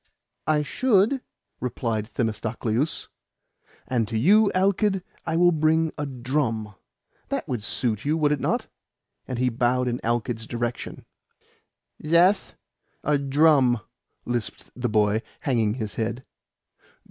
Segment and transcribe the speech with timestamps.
[0.47, 1.21] "I should,"
[1.59, 3.07] replied Themistocleus.
[3.87, 6.73] "And to you, Alkid, I will bring a drum.
[7.29, 8.65] That would suit you, would it not?"
[9.27, 11.05] And he bowed in Alkid's direction.
[12.03, 12.53] "Zeth
[13.03, 13.79] a drum,"
[14.25, 16.25] lisped the boy, hanging his head.